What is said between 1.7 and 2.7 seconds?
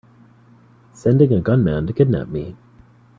to kidnap me!